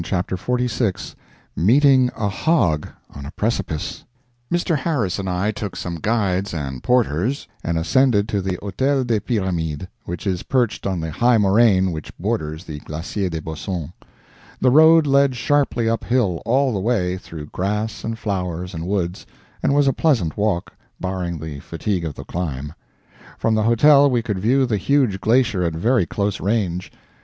[0.03, 1.13] CHAPTER XLVI
[1.55, 4.03] [Meeting a Hog on a Precipice]
[4.51, 4.75] Mr.
[4.77, 9.85] Harris and I took some guides and porters and ascended to the Hotel des Pyramides,
[10.05, 13.91] which is perched on the high moraine which borders the Glacier des Bossons.
[14.59, 19.27] The road led sharply uphill, all the way, through grass and flowers and woods,
[19.61, 22.73] and was a pleasant walk, barring the fatigue of the climb.
[23.37, 26.91] From the hotel we could view the huge glacier at very close range.